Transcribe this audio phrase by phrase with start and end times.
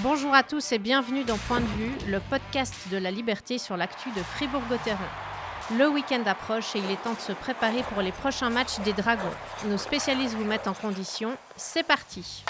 [0.00, 3.76] Bonjour à tous et bienvenue dans Point de vue, le podcast de la liberté sur
[3.76, 4.96] l'actu de Fribourg-Gotteron.
[5.76, 8.92] Le week-end approche et il est temps de se préparer pour les prochains matchs des
[8.92, 9.24] Dragons.
[9.66, 11.30] Nos spécialistes vous mettent en condition.
[11.56, 12.44] C'est parti.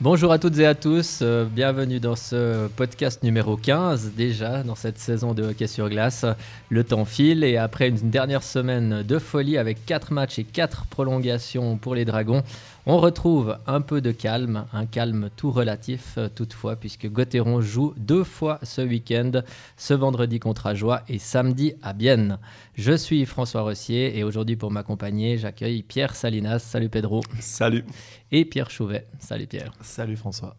[0.00, 4.76] Bonjour à toutes et à tous, euh, bienvenue dans ce podcast numéro 15 déjà dans
[4.76, 6.24] cette saison de hockey sur glace.
[6.68, 10.86] Le temps file et après une dernière semaine de folie avec 4 matchs et 4
[10.86, 12.44] prolongations pour les Dragons,
[12.88, 17.92] on retrouve un peu de calme, un calme tout relatif euh, toutefois, puisque Gauthieron joue
[17.98, 19.42] deux fois ce week-end,
[19.76, 22.38] ce vendredi contre Ajoie et samedi à Bienne.
[22.76, 26.60] Je suis François Rossier et aujourd'hui pour m'accompagner, j'accueille Pierre Salinas.
[26.60, 27.20] Salut Pedro.
[27.40, 27.84] Salut.
[28.32, 29.06] Et Pierre Chouvet.
[29.18, 29.72] Salut Pierre.
[29.82, 30.56] Salut François.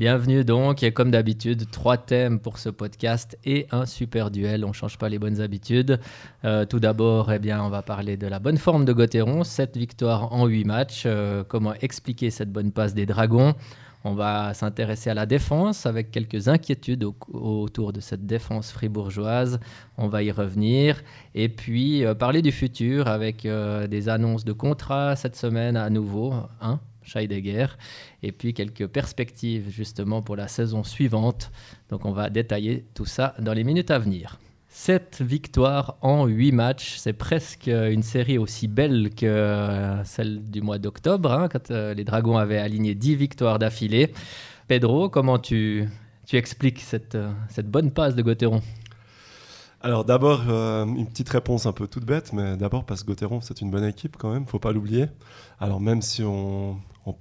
[0.00, 4.64] Bienvenue donc, et comme d'habitude, trois thèmes pour ce podcast et un super duel.
[4.64, 6.00] On ne change pas les bonnes habitudes.
[6.46, 9.76] Euh, tout d'abord, eh bien, on va parler de la bonne forme de Gauthieron, 7
[9.76, 11.02] victoires en 8 matchs.
[11.04, 13.52] Euh, comment expliquer cette bonne passe des Dragons?
[14.02, 19.60] On va s'intéresser à la défense avec quelques inquiétudes autour de cette défense fribourgeoise.
[19.98, 21.02] On va y revenir.
[21.34, 26.32] Et puis euh, parler du futur avec des annonces de contrats cette semaine à nouveau.
[26.62, 26.80] Hein?
[27.02, 27.66] Scheidegger,
[28.22, 31.50] et puis quelques perspectives justement pour la saison suivante.
[31.88, 34.38] Donc on va détailler tout ça dans les minutes à venir.
[34.72, 40.78] Sept victoires en huit matchs, c'est presque une série aussi belle que celle du mois
[40.78, 44.12] d'octobre, hein, quand euh, les Dragons avaient aligné 10 victoires d'affilée.
[44.68, 45.88] Pedro, comment tu,
[46.24, 48.62] tu expliques cette, euh, cette bonne passe de Gauthieron?
[49.82, 53.40] Alors d'abord, euh, une petite réponse un peu toute bête, mais d'abord parce que Gauthieron,
[53.40, 55.06] c'est une bonne équipe quand même, faut pas l'oublier.
[55.58, 57.12] Alors même si on, on,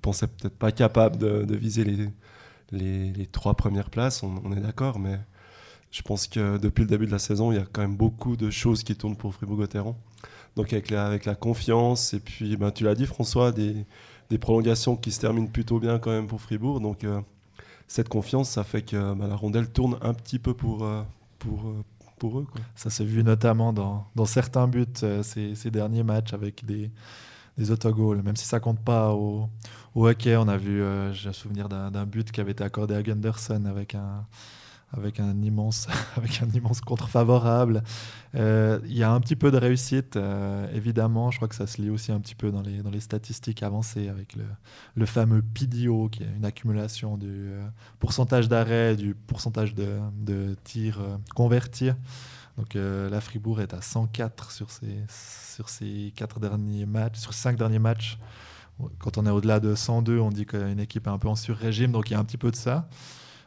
[0.00, 2.10] pensait peut-être pas capable de, viser les,
[2.72, 5.18] les, trois premières places, on, est d'accord, mais
[5.90, 8.36] je pense que depuis le début de la saison, il y a quand même beaucoup
[8.36, 9.96] de choses qui tournent pour Fribourg-Gotteron.
[10.56, 13.86] Donc avec la, avec la confiance, et puis ben, tu l'as dit François, des,
[14.30, 16.80] des, prolongations qui se terminent plutôt bien quand même pour Fribourg.
[16.80, 17.20] Donc euh,
[17.88, 21.02] cette confiance, ça fait que ben, la rondelle tourne un petit peu pour, euh,
[21.38, 21.64] pour,
[22.18, 22.46] pour eux.
[22.74, 24.86] Ça s'est vu notamment dans, certains buts
[25.22, 26.90] ces, ces, derniers matchs avec des,
[27.58, 29.48] des autogols, même si ça compte pas au,
[29.94, 30.36] hockey.
[30.36, 33.64] On a vu, euh, j'ai un souvenir d'un but qui avait été accordé à Gunderson
[33.66, 34.26] avec un,
[34.96, 37.82] avec un immense, avec un immense contre favorable.
[38.34, 41.30] Euh, il y a un petit peu de réussite, euh, évidemment.
[41.30, 43.62] Je crois que ça se lit aussi un petit peu dans les, dans les statistiques
[43.62, 44.44] avancées avec le,
[44.94, 47.50] le fameux PDO, qui est une accumulation du
[47.98, 51.00] pourcentage d'arrêt, du pourcentage de, de tirs
[51.34, 51.90] convertis.
[52.56, 55.04] Donc la Fribourg est à 104 sur ses
[55.54, 58.18] sur ces quatre derniers matchs, sur cinq derniers matchs.
[58.98, 61.92] Quand on est au-delà de 102, on dit qu'une équipe est un peu en sur-régime,
[61.92, 62.88] donc il y a un petit peu de ça.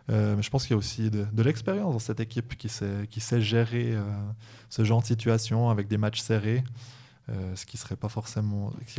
[0.09, 3.41] Euh, mais je pense qu'il y a aussi de, l'expérience dans cette équipe qui sait,
[3.41, 4.03] gérer euh,
[4.69, 6.63] ce genre de situation avec des matchs serrés,
[7.29, 8.09] euh, ce qui serait pas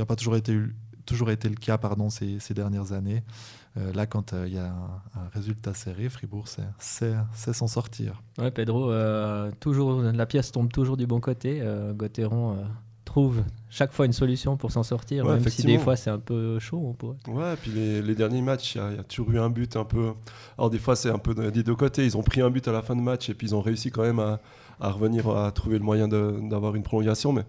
[0.00, 1.78] n'a pas toujours été, le cas
[2.10, 3.22] ces dernières années.
[3.94, 8.22] là, quand il y a un, résultat serré, Fribourg sait, s'en sortir.
[8.36, 8.92] Ouais, Pedro,
[9.60, 11.62] toujours, la pièce tombe toujours du bon côté.
[11.94, 12.58] Gauthieron
[13.18, 16.58] trouve chaque fois une solution pour s'en sortir, même si des fois c'est un peu
[16.60, 16.80] chaud.
[16.84, 17.16] On pourrait.
[17.26, 20.12] Ouais, puis les, derniers matchs, il y, a toujours eu un but un peu.
[20.56, 22.04] Alors des fois c'est un peu des deux côtés.
[22.04, 23.90] Ils ont pris un but à la fin de match et puis ils ont réussi
[23.90, 27.32] quand même à, revenir à trouver le moyen d'avoir une prolongation.
[27.32, 27.44] Mais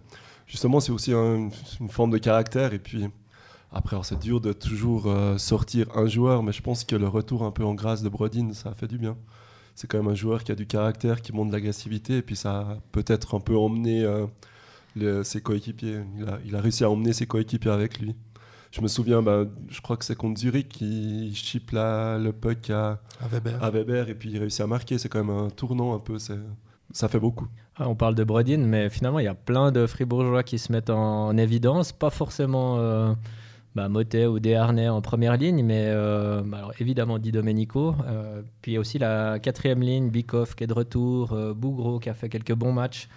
[0.47, 1.51] justement, c'est aussi une
[1.89, 2.73] forme de caractère.
[2.73, 3.07] Et puis
[3.71, 7.43] après, c'est dur de toujours euh, sortir un joueur, mais je pense que le retour
[7.43, 9.15] un peu en grâce de Brodin, ça a fait du bien.
[9.75, 12.35] C'est quand même un joueur qui a du caractère, qui montre de l'agressivité, et puis
[12.35, 14.03] ça a peut-être un peu emmené.
[14.03, 14.25] Euh,
[15.23, 15.99] ses coéquipiers.
[16.45, 18.15] Il a, réussi à emmener ses coéquipiers avec lui.
[18.71, 23.01] Je me souviens, bah, je crois que c'est contre Zurich qui chip le puck à,
[23.31, 24.09] Weber.
[24.09, 24.97] et puis il réussit à marquer.
[24.97, 26.17] C'est quand même un tournant un peu.
[26.19, 27.47] Ça fait beaucoup.
[27.75, 30.71] Ah, on parle de Brodin, mais finalement, il y a plein de Fribourgeois qui se
[30.71, 31.93] mettent en, évidence.
[31.93, 33.13] Pas forcément euh,
[33.75, 37.95] bah, Motet ou Desharnais en première ligne, mais euh, bah, alors, évidemment Di Domenico.
[38.07, 41.53] Euh, puis il y a aussi la quatrième ligne, Bikoff qui est de retour, euh,
[41.53, 43.07] Bougro qui a fait quelques bons matchs.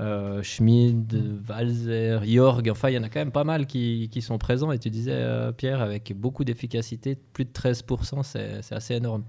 [0.00, 4.38] Euh, Schmid, Walzer, Jorg, enfin il y en a quand même pas mal qui, sont
[4.38, 9.22] présents et tu disais euh, Pierre avec beaucoup d'efficacité, plus de 13%, c'est assez énorme.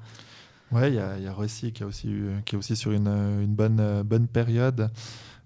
[0.71, 2.09] Ouais, il y a, Rossi qui, a aussi,
[2.45, 4.89] qui est aussi sur une, une bonne, bonne période.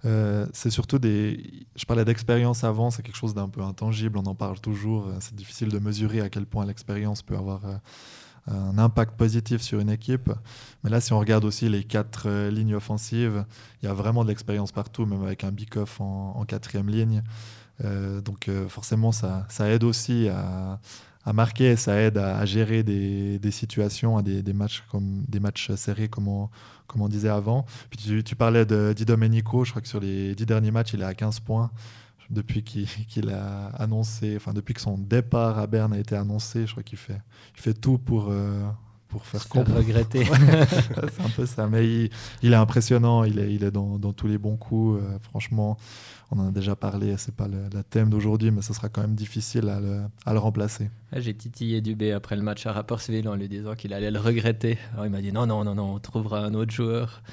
[0.06, 1.44] Euh, c'est surtout des.
[1.76, 5.10] Je parlais d'expérience avant, c'est quelque chose d'un peu intangible, on en parle toujours.
[5.20, 7.64] C'est difficile de mesurer à quel point l'expérience peut avoir
[8.48, 10.32] un impact positif sur une équipe.
[10.84, 13.46] Mais là, si on regarde aussi les quatre euh, lignes offensives,
[13.82, 17.24] il y a vraiment de l'expérience partout, même avec un Bikoff en, en quatrième ligne.
[17.86, 20.80] Euh, donc euh, forcément, ça, ça, aide aussi à,
[21.34, 25.72] marquer, ça aide à, gérer des, des situations, à des, des, matchs comme des matchs
[25.76, 26.50] serrés, comme on,
[26.88, 27.66] comme on disait avant.
[27.90, 30.94] Puis tu, tu parlais de Di Domenico, je crois que sur les dix derniers matchs,
[30.94, 31.70] il est à 15 points
[32.30, 36.72] depuis qu'il a annoncé, enfin depuis que son départ à Berne a été annoncé, je
[36.72, 37.20] crois qu'il fait,
[37.56, 38.64] il fait tout pour, euh,
[39.08, 40.24] pour faire faire regretter.
[41.12, 41.68] c'est un peu ça.
[41.68, 42.10] Mais il,
[42.44, 43.24] il est impressionnant.
[43.24, 45.02] Il est, il est dans, dans tous les bons coups.
[45.02, 45.78] Euh, franchement,
[46.32, 47.16] on en a déjà parlé.
[47.18, 50.34] C'est pas le, le thème d'aujourd'hui, mais ce sera quand même difficile à le, à
[50.34, 50.90] le remplacer.
[51.12, 54.20] Ah, J'ai titillé Dubé après le match à Rapperswil en lui disant qu'il allait le
[54.20, 54.78] regretter.
[54.94, 57.24] Alors il m'a dit non, non, non, non, on trouvera un autre joueur.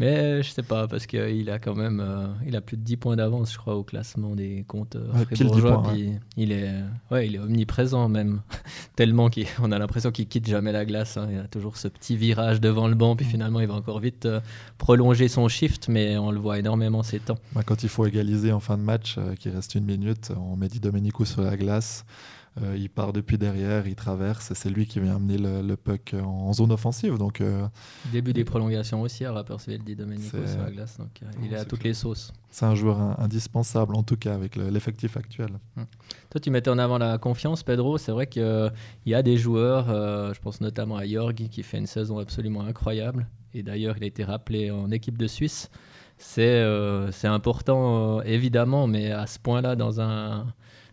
[0.00, 2.96] Mais je sais pas, parce qu'il a quand même euh, il a plus de 10
[2.96, 5.82] points d'avance, je crois, au classement des comptes Ouais, pile 10 fribourgeois.
[5.82, 6.72] points, puis il, est,
[7.10, 8.40] ouais, il est omniprésent même.
[8.96, 11.18] Tellement qu'on a l'impression qu'il quitte jamais la glace.
[11.18, 11.28] hein.
[11.30, 14.24] Il a toujours ce petit virage devant le banc, puis finalement il va encore vite
[14.24, 14.40] euh,
[14.78, 17.38] prolonger son shift, mais on le voit énormément ces temps.
[17.52, 20.56] Bah, quand il faut égaliser en fin de match, euh, qu'il reste une minute, on
[20.56, 22.06] met Di Domenico sur la glace.
[22.60, 26.14] Euh, il part depuis derrière, il traverse, c'est lui qui vient amener le, le puck
[26.20, 27.16] en, zone offensive.
[27.16, 27.66] Donc, euh,
[28.10, 30.98] Début des prolongations aussi à Rapperswil, dit Domenico sur la glace.
[30.98, 31.90] Donc euh, il est à toutes clair.
[31.90, 32.32] les sauces.
[32.50, 35.50] c'est un joueur in- indispensable, en tout cas avec le- l'effectif actuel.
[35.76, 37.98] Toi, tu mettais en avant la confiance, Pedro.
[37.98, 38.72] C'est vrai qu'il
[39.06, 42.62] y a des joueurs, euh, je pense notamment à Jorg, qui fait une saison absolument
[42.62, 43.28] incroyable.
[43.54, 45.70] Et d'ailleurs, il a été rappelé en équipe de Suisse.
[46.18, 46.60] C'est
[47.24, 50.46] important, évidemment, mais à ce point-là, dans, un,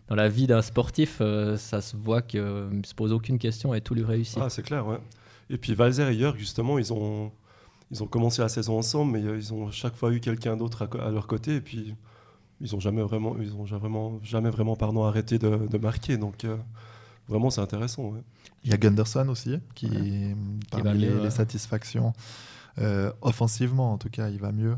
[0.08, 3.74] dans la vie d'un sportif, euh, ça se voit qu'il ne se pose aucune question
[3.74, 4.38] et tout lui réussit.
[4.40, 4.98] Ah, c'est clair, ouais.
[5.50, 7.30] Et puis Valzer et Jörg, justement, ils ont,
[7.90, 10.88] ils ont commencé la saison ensemble, mais euh, ils ont chaque fois eu quelqu'un d'autre
[11.00, 11.94] à, leur côté, et puis
[12.60, 16.16] ils ont jamais vraiment, ils ont jamais vraiment, jamais vraiment pardon, arrêté de, de marquer.
[16.16, 16.56] Donc euh,
[17.28, 18.04] vraiment, c'est intéressant.
[18.10, 18.20] ouais.
[18.64, 20.34] Il y a Gunderson aussi, qui, Ouais.
[20.70, 21.30] parmi va les, mieux, les ouais.
[21.30, 22.12] satisfactions,
[22.78, 24.76] euh, offensivement en tout cas, il va mieux.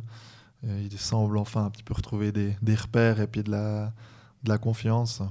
[0.66, 3.92] Euh, il semble enfin un petit peu retrouver des, des repères et puis de la,
[4.44, 5.22] de la confiance.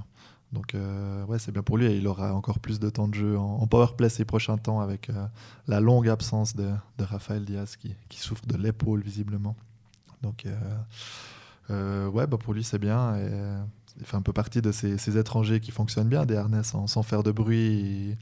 [0.52, 3.14] Donc euh, ouais, c'est bien pour lui et il aura encore plus de temps de
[3.14, 5.26] jeu en, en powerplay ces prochains temps avec euh,
[5.68, 9.54] la longue absence de, de Rafael Diaz qui, qui souffre de l'épaule visiblement.
[10.22, 10.58] Donc euh,
[11.70, 13.14] euh, ouais, bah pour lui c'est bien.
[13.16, 13.62] Et, euh,
[13.98, 17.02] il fait un peu partie de ces, ces étrangers qui fonctionnent bien, des harnais sans,
[17.02, 18.16] faire de bruit.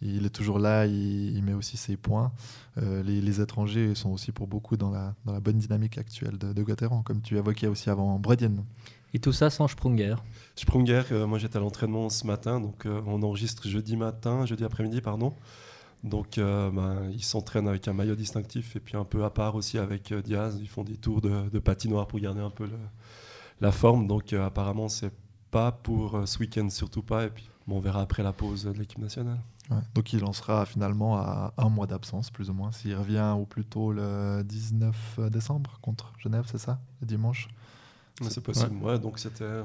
[0.00, 2.32] Il, est toujours là, il, met aussi ses points.
[2.76, 6.52] Les, les étrangers sont aussi pour beaucoup dans la, dans la bonne dynamique actuelle de,
[6.52, 6.62] de
[7.04, 8.52] comme tu évoquais aussi avant Bredien.
[9.14, 10.16] Et tout ça sans Sprunger.
[10.56, 14.64] Sprunger, euh, moi j'étais à l'entraînement ce matin, donc euh, on enregistre jeudi matin, jeudi
[14.64, 15.34] après-midi, pardon.
[16.04, 19.54] Donc euh, ben, ils s'entraînent avec un maillot distinctif et puis un peu à part
[19.54, 20.58] aussi avec euh, Diaz.
[20.60, 22.72] Ils font des tours de, de patinoire pour garder un peu le-
[23.60, 24.06] la forme.
[24.06, 25.12] Donc euh, apparemment c'est
[25.50, 27.26] pas pour euh, ce week-end, surtout pas.
[27.26, 29.38] Et puis bon, on verra après la pause de l'équipe nationale.
[29.70, 29.76] Ouais.
[29.94, 33.44] Donc il en sera finalement à un mois d'absence, plus ou moins, s'il revient au
[33.46, 37.46] plus tôt le 19 décembre contre Genève, c'est ça, le dimanche?
[38.20, 38.76] C'est possible.
[38.82, 38.98] Ouais.
[38.98, 39.62] donc c'était.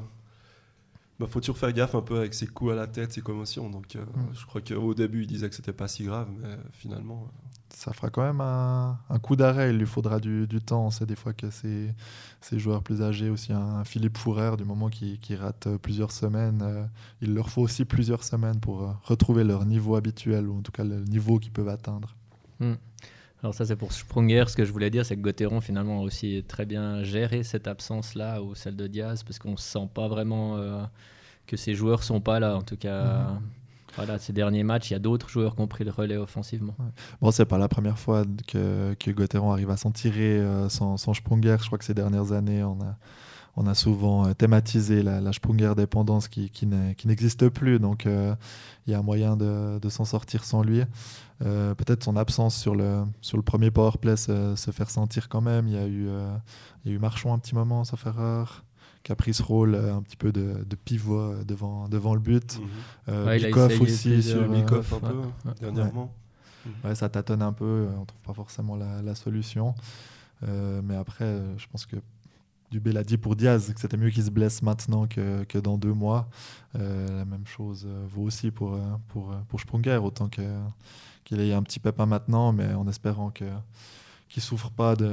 [1.19, 3.69] Bah, faut toujours faire gaffe un peu avec ses coups à la tête, ses commotions.
[3.69, 4.35] Donc euh, Mm.
[4.35, 7.23] je crois qu'au début il disait que c'était pas si grave, mais finalement.
[7.27, 9.71] euh, ça fera quand même un, un coup d'arrêt.
[9.71, 10.85] Il lui faudra du, du temps.
[10.85, 11.93] On sait des fois que ces,
[12.41, 16.11] ces joueurs plus âgés, aussi un Philippe Fourrer, du moment qui, qui rate euh, plusieurs
[16.11, 16.85] semaines, euh,
[17.21, 20.71] il leur faut aussi plusieurs semaines pour euh, retrouver leur niveau habituel, ou en tout
[20.71, 22.15] cas le niveau qu'ils peuvent atteindre.
[23.43, 24.45] Alors ça c'est pour Sprunger.
[24.47, 27.67] Ce que je voulais dire, c'est que Gauthieron finalement a aussi très bien géré cette
[27.67, 30.83] absence-là ou celle de Diaz, parce qu'on ne sent pas vraiment euh,
[31.45, 32.55] que ces joueurs sont pas là.
[32.57, 33.41] En tout cas, Mhm.
[33.95, 36.75] voilà, ces derniers matchs, il y a d'autres joueurs qui ont pris le relais offensivement.
[37.21, 40.97] Bon, c'est pas la première fois que, que Gauthieron arrive à s'en tirer euh, sans,
[40.97, 41.57] sans Sprunger.
[41.61, 42.97] Je crois que ces dernières années, on a,
[43.59, 47.79] on a souvent euh, thématisé la, la Sprunger dépendance qui, qui n'existe plus.
[47.79, 48.35] Donc, euh,
[48.85, 50.83] il y a un moyen de, de s'en sortir sans lui.
[51.43, 55.41] Euh, Peut-être son absence sur le, sur le premier powerplay se, se faire sentir quand
[55.41, 55.67] même.
[55.67, 56.35] Il y a eu, euh,
[56.85, 58.63] il y a eu Marchand un petit moment, sauf erreur,
[59.03, 62.21] qui a pris ce rôle euh, un petit peu de, de pivot devant, devant le
[62.21, 62.59] but.
[63.09, 65.55] Euh, Ouais, il a Bikoff aussi sur, Bikoff un ouais, peu ouais.
[65.59, 66.13] dernièrement.
[66.83, 69.73] Ouais, ça tâtonne un peu, on trouve pas forcément la, la solution.
[70.47, 71.95] Euh, mais après, je pense que
[72.71, 76.29] L'a dit pour Diaz, que c'était mieux qu'il se blesse maintenant que, dans deux mois.
[76.75, 81.53] Euh, la même chose euh, vaut aussi pour, euh, pour, pour Sprunger, autant qu'il ait
[81.53, 83.45] un petit pépin maintenant, mais en espérant que
[84.29, 85.09] qu'il souffre pas de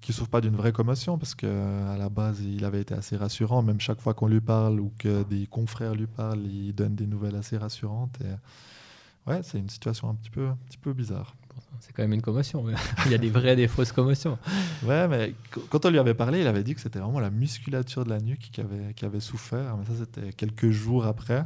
[0.00, 1.46] qu'il souffre pas d'une vraie commotion parce que
[1.86, 4.92] à la base il avait été assez rassurant même chaque fois qu'on lui parle ou
[4.98, 9.70] que des confrères lui parlent il donne des nouvelles assez rassurantes et ouais c'est une
[9.70, 11.36] situation un petit peu un petit peu bizarre
[11.80, 12.64] C'est quand même une commotion.
[13.06, 14.38] il y a des vraies et des fausses commotions.
[14.84, 17.30] Ouais, mais qu- quand on lui avait parlé, il avait dit que c'était vraiment la
[17.30, 19.76] musculature de la nuque qui avait, qui avait souffert.
[19.76, 21.44] Mais ça, c'était quelques jours après.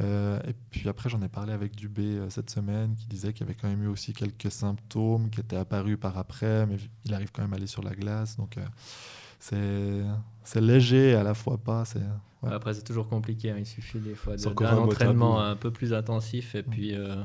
[0.00, 3.44] Euh, et puis après, j'en ai parlé avec Dubé euh, cette semaine, qui disait qu'il
[3.46, 7.12] y avait quand même eu aussi quelques symptômes qui étaient apparus par après, mais il
[7.14, 8.36] arrive quand même à aller sur la glace.
[8.36, 10.04] Donc, euh,
[10.44, 11.84] c'est léger et à la fois pas.
[11.84, 11.98] C'est
[12.42, 12.52] ouais.
[12.52, 13.50] Après, c'est toujours compliqué.
[13.50, 13.56] hein.
[13.58, 16.94] Il suffit des fois de- d'un un mot entraînement un peu plus intensif et puis
[16.94, 17.16] euh,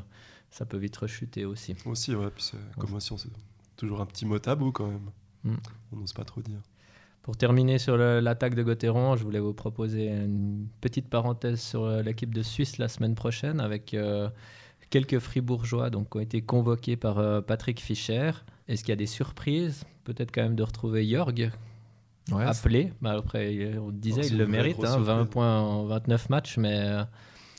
[0.54, 1.76] ça peut vite rechuter aussi.
[1.86, 2.30] Aussi, ouais.
[2.34, 3.30] Puis c'est- commotion, c'est
[3.76, 5.10] toujours un petit mot tabou quand même.
[5.44, 5.56] Mm.
[5.92, 6.60] On n'ose pas trop dire.
[7.24, 11.84] Pour terminer sur le- l'attaque de Gauthieron, je voulais vous proposer une petite parenthèse sur
[11.86, 14.30] euh, l'équipe de Suisse la semaine prochaine avec euh,
[14.90, 18.32] quelques Fribourgeois donc, qui ont été convoqués par euh, Patrick Fischer.
[18.68, 19.86] Est-ce qu'il y a des surprises?
[20.04, 21.52] Peut-être quand même de retrouver Jorg
[22.32, 22.94] Ouais, appelé.
[23.02, 25.28] Bah, après, on disait, Oh, il le mérite, hein, 20 surprise.
[25.32, 27.04] points en 29 matchs, mais euh,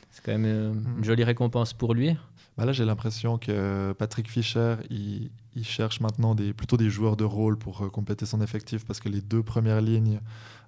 [0.09, 2.15] c'est quand même une jolie récompense pour lui.
[2.57, 5.29] Bah là, j'ai l'impression que Patrick Fischer, il,
[5.63, 9.21] cherche maintenant plutôt des joueurs de rôle pour euh, compléter son effectif parce que les
[9.21, 10.19] deux premières lignes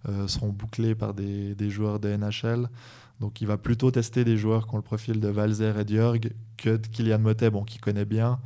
[0.08, 2.70] euh, seront bouclées par des, des joueurs de NHL.
[3.20, 6.30] Donc, il va plutôt tester des joueurs qui ont le profil de Valzer et Diorg
[6.58, 8.40] que de Kylian Motet, bon, qui connaît bien,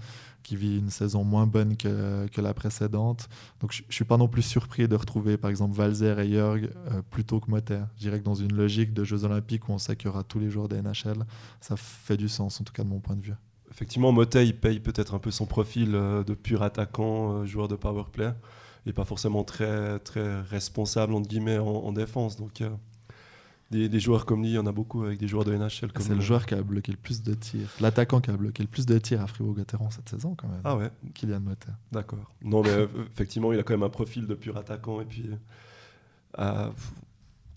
[0.43, 3.29] qui vit une saison moins bonne que, que la précédente.
[3.59, 6.69] Donc, je ne suis pas non plus surpris de retrouver, par exemple, Valzer et Jörg
[6.91, 7.81] euh, plutôt que Motet.
[7.95, 10.23] Je dirais que dans une logique de Jeux Olympiques où on sait qu'il y aura
[10.23, 11.25] tous les joueurs de NHL,
[11.59, 13.35] ça fait du sens, en tout cas de mon point de vue.
[13.69, 17.67] Effectivement, Motet, il paye peut-être un peu son profil euh, de pur attaquant, euh, joueur
[17.67, 18.33] de power play,
[18.85, 22.35] et pas forcément très, très responsable, entre guillemets, en, en défense.
[22.35, 22.61] Donc,
[23.71, 25.91] des, des joueurs comme lui, il y en a beaucoup avec des joueurs de NHL.
[25.93, 28.61] comme C'est le joueur qui a bloqué le plus de tirs, l'attaquant qui a bloqué
[28.61, 30.61] le plus de tirs à Fribourg-Gotteron cette saison quand même.
[30.63, 31.71] Ah ouais, Kylian Motet.
[31.91, 32.31] d'accord.
[32.43, 35.29] Non, mais euh, effectivement, il a quand même un profil de pur attaquant, et puis.
[36.39, 36.69] euh,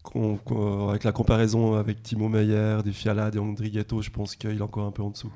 [0.03, 4.37] qu'on- qu'on- avec la comparaison avec Timo Meyer, des Fiala, des Andri Ghetto, je pense
[4.37, 5.33] qu'il est encore un peu en dessous.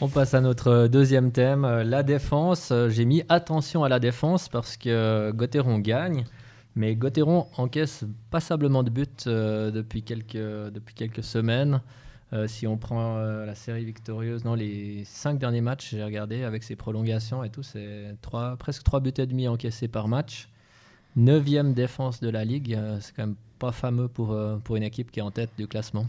[0.00, 2.70] On passe à notre deuxième thème, euh, la défense.
[2.70, 6.24] Euh, J'ai mis attention à la défense parce que Gauthieron gagne,
[6.76, 11.80] mais Gauthieron encaisse passablement de buts euh, depuis, quelques, semaines.
[12.32, 16.44] Euh, si on prend euh, la série victorieuse, non, les cinq derniers matchs, j'ai regardé
[16.44, 20.48] avec ses prolongations et tout, c'est trois- presque 3 buts et demi encaissés par match.
[21.16, 25.10] Neuvième défense de la ligue, euh, c'est quand même pas fameux euh, pour une équipe
[25.10, 26.06] qui est en tête du classement.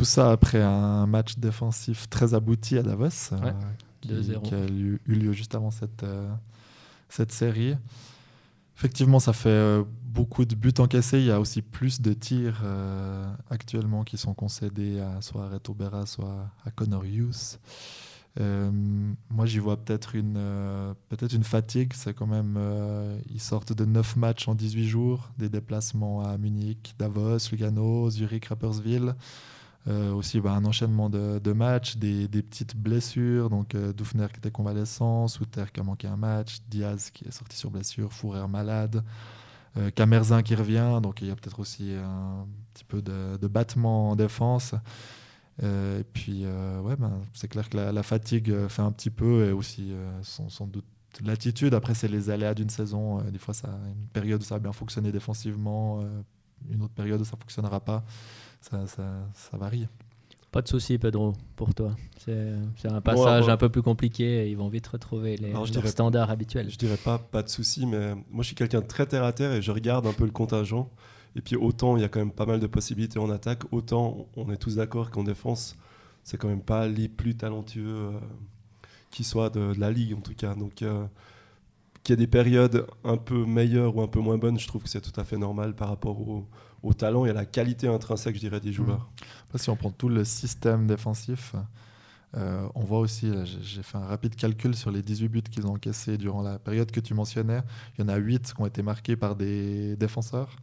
[0.00, 3.54] Tout ça après un match défensif très abouti à Davos, euh, Ouais,
[4.00, 4.40] qui, 2-0.
[4.40, 6.26] qui a eu, eu lieu juste avant cette, euh,
[7.10, 7.76] cette série.
[8.78, 11.18] Effectivement, ça fait euh, beaucoup de buts encaissés.
[11.18, 15.48] Il y a aussi plus de tirs euh, actuellement qui sont concédés à soit à
[15.50, 17.58] Reto Berra, soit à Connor Hughes.
[18.40, 18.70] Euh,
[19.28, 21.92] moi, j'y vois peut-être une, euh, peut-être une fatigue.
[21.94, 22.58] C'est quand même.
[23.30, 28.46] ils sortent de 9 matchs en 18 jours, des déplacements à Munich, Davos, Lugano, Zurich,
[28.46, 29.14] Rapperswil.
[29.88, 33.48] Euh, aussi bah, un enchaînement de, matchs, des, petites blessures.
[33.48, 37.30] Donc euh, Dufner qui était convalescent, Souter qui a manqué un match, Diaz qui est
[37.30, 39.02] sorti sur blessure, Fourer malade,
[39.78, 41.00] euh, Camerzin qui revient.
[41.02, 44.74] Donc il y a peut-être aussi un petit peu de, battement en défense.
[45.62, 49.46] Euh, et puis, euh, ouais, ben, c'est clair que la, fatigue fait un petit peu
[49.48, 50.84] et aussi sans, sans doute
[51.24, 51.72] l'attitude.
[51.72, 53.22] Après, c'est les aléas d'une saison.
[53.22, 56.04] Des fois, ça une période où ça a bien fonctionné défensivement,
[56.70, 58.04] une autre période où ça ne fonctionnera pas.
[58.60, 59.88] Ça, ça, ça varie.
[60.52, 61.94] Pas de souci, Pedro, pour toi.
[62.18, 65.64] C'est c'est un passage un peu plus compliqué et ils vont vite retrouver les, Alors,
[65.64, 66.68] je dirais- standards habituels.
[66.70, 69.32] Je dirais pas pas de souci, mais moi je suis quelqu'un de très terre à
[69.32, 70.90] terre et je regarde un peu le contingent.
[71.36, 74.26] Et puis autant il y a quand même pas mal de possibilités en attaque, autant
[74.36, 75.76] on est tous d'accord qu'en défense,
[76.24, 78.10] c'est quand même pas les plus talentueux euh,
[79.12, 80.56] qui soient de, de la ligue en tout cas.
[80.56, 81.04] Donc euh,
[82.02, 84.82] qu'il y ait des périodes un peu meilleures ou un peu moins bonnes, je trouve
[84.82, 86.46] que c'est tout à fait normal par rapport au,
[86.82, 89.10] au talent et à la qualité intrinsèque, je dirais, des joueurs.
[89.46, 91.54] Après, si on prend tout le système défensif,
[92.36, 95.74] euh, on voit aussi, j'ai fait un rapide calcul sur les 18 buts qu'ils ont
[95.74, 97.60] encaissés durant la période que tu mentionnais.
[97.98, 100.56] Il y en a 8 qui ont été marqués par des défenseurs.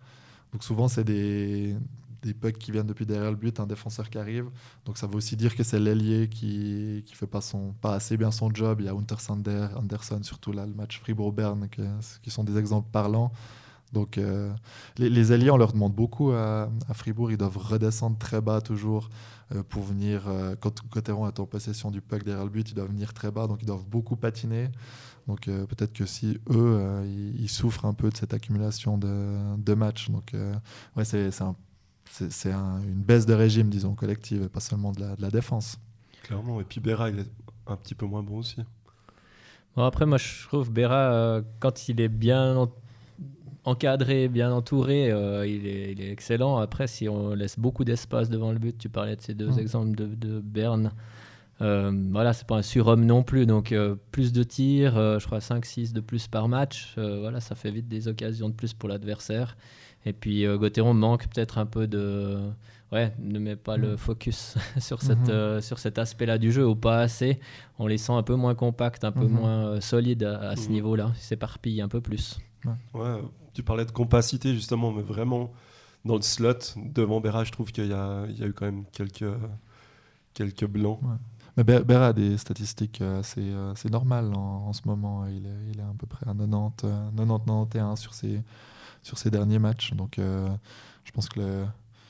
[0.53, 1.75] Donc souvent, c'est des,
[2.27, 4.46] des pucks qui viennent depuis derrière le but, un défenseur qui arrive.
[4.86, 8.17] Donc ça veut aussi dire que c'est l'ailier qui qui fait pas, son, pas assez
[8.17, 8.79] bien son job.
[8.81, 11.67] Il y a Hunter Sander, Anderson, surtout là, le match Fribourg-Berne,
[12.22, 13.31] qui sont des exemples parlants.
[13.93, 14.53] Donc euh,
[14.98, 17.31] les, les alliés, on leur demande beaucoup à, Fribourg.
[17.31, 19.10] Ils doivent redescendre très bas toujours
[19.55, 20.27] euh, pour venir.
[20.27, 23.31] euh, quand Cotteron est en possession du puck derrière le but, ils doivent venir très
[23.31, 23.48] bas.
[23.48, 24.69] Donc ils doivent beaucoup patiner.
[25.27, 27.03] Donc euh, peut-être que si eux,
[27.38, 30.10] ils, souffrent un peu de cette accumulation de, de matchs.
[30.10, 30.34] Donc
[30.96, 31.55] ouais, c'est un-
[32.12, 35.22] c'est- c'est un- une baisse de régime, disons, collective, et pas seulement de la, de
[35.22, 35.80] la défense.
[36.24, 36.60] Clairement.
[36.62, 37.32] Et puis Berra, il est
[37.68, 38.58] un petit peu moins bon aussi.
[39.76, 42.72] Bon, après, moi, je trouve Berra, euh, quand il est bien en-
[43.66, 46.58] encadré, bien entouré, euh, il, est, il est excellent.
[46.58, 49.60] Après, si on laisse beaucoup d'espace devant le but, tu parlais de ces deux Mm.
[49.60, 50.92] exemples de, de Berne.
[51.62, 53.46] Euh, voilà, c'est pas un surhomme non plus.
[53.46, 56.94] Donc, euh, plus de tirs, euh, je crois 5-6 de plus par match.
[56.98, 59.58] euh, voilà, ça fait vite des occasions de plus pour l'adversaire.
[60.06, 62.39] Et puis, euh, Gauthieron manque peut-être un peu de.
[62.94, 63.98] Ouais, ne met pas le Mm.
[63.98, 65.30] focus sur, cette, Mhm.
[65.30, 67.39] euh, sur cet aspect-là du jeu, ou pas assez.
[67.80, 69.32] On les sent un peu moins compacts, un peu Mhm.
[69.32, 70.72] moins euh, solides à, à ce Mhm.
[70.74, 71.12] niveau-là.
[71.16, 72.39] Ils s'éparpillent un peu plus.
[72.94, 73.22] Ouais,
[73.54, 75.51] tu parlais de compacité justement, mais vraiment
[76.06, 78.66] dans le slot devant Berra, je trouve qu'il y a, il y a eu quand
[78.66, 79.25] même quelques,
[80.34, 81.00] quelques blancs.
[81.58, 85.25] Mais Ber- Berra a des statistiques euh, assez, assez normales en, en ce moment.
[85.25, 88.42] Il est, il est à peu près à 90, euh, 90 91 sur ses,
[89.08, 89.94] sur ses derniers matchs.
[89.94, 91.66] Donc je pense que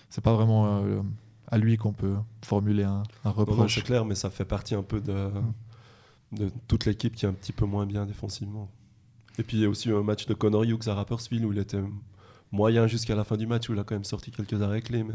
[0.09, 0.83] c'est pas vraiment
[1.47, 3.75] à lui qu'on peut formuler un, reproche.
[3.75, 5.29] C'est clair, mais ça fait partie un peu de,
[6.31, 8.69] de toute l'équipe qui est un petit peu moins bien défensivement.
[9.39, 11.59] Et puis il y a aussi un match de Connor Hughes à Rappersville où il
[11.59, 11.81] était
[12.51, 15.03] moyen jusqu'à la fin du match, où il a quand même sorti quelques arrêts clés.
[15.03, 15.13] Mais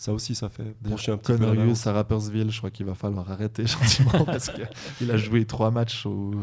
[0.00, 1.60] ça aussi, ça fait pencher un petit Connor peu.
[1.60, 5.70] Hughes à Rappersville, je crois qu'il va falloir arrêter gentiment parce qu'il a joué trois
[5.70, 6.36] matchs ou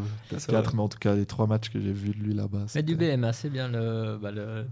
[0.46, 2.66] quatre, mais en tout cas les trois matchs que j'ai vus de lui là-bas.
[2.76, 4.64] Mais Dubé aime assez bien le, bah, le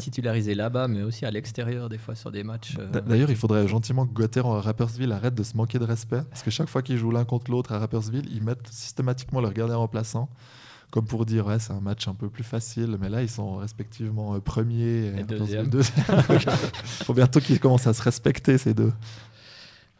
[0.00, 2.74] titulariser là-bas, mais aussi à l'extérieur des fois sur des matchs.
[2.80, 6.22] Euh, d'ailleurs, il faudrait gentiment que Gotteron à Rappersville arrête de se manquer de respect
[6.28, 9.52] parce que chaque fois qu'ils jouent l'un contre l'autre à Rappersville, ils mettent systématiquement leur
[9.52, 10.28] gardien remplaçant
[10.90, 13.56] comme pour dire ouais c'est un match un peu plus facile mais là ils sont
[13.56, 15.82] respectivement euh, premier et, deuxième, il
[17.04, 18.92] faut bientôt qu'ils commencent à se respecter ces deux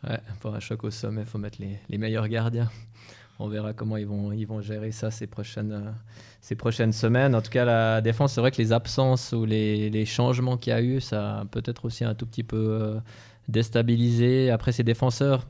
[0.08, 2.70] ouais pour un choc au sommet il faut mettre les, les, meilleurs gardiens
[3.38, 5.90] on verra comment ils vont, ils vont gérer ça ces prochaines, euh,
[6.40, 7.34] ces prochaines semaines.
[7.34, 10.70] En tout cas, la défense, c'est vrai que les absences ou les, les changements qu'il
[10.72, 12.98] y a eu, ça a peut-être aussi un tout petit peu euh,
[13.48, 14.50] déstabilisé.
[14.50, 15.46] Après, ces défenseurs,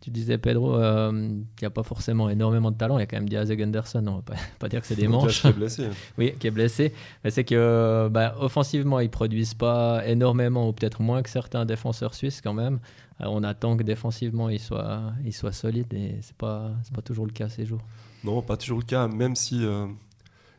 [0.00, 2.98] tu disais, Pedro, euh, qu'il n'y a pas forcément énormément de talent.
[2.98, 3.98] Il y a quand même Diaz et Gunderson.
[4.06, 4.22] On ne va
[4.58, 5.42] pas, dire que c'est des manches.
[5.42, 5.88] Qui est blessé.
[6.18, 6.94] oui, qui est blessé.
[7.22, 11.64] Mais c'est que bah, offensivement, ils ne produisent pas énormément, ou peut-être moins que certains
[11.66, 12.80] défenseurs suisses quand même.
[13.20, 17.02] Euh, on attend que défensivement, ils soient, ils soient solides et ce n'est pas, pas
[17.02, 17.82] toujours le cas ces jours.
[18.24, 19.86] Non, pas toujours le cas, même si euh,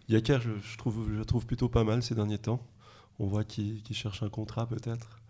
[0.10, 2.62] Yaker, je, je, trouve, je trouve plutôt pas mal ces derniers temps.
[3.20, 5.22] On voit qu'il cherche un contrat peut-être.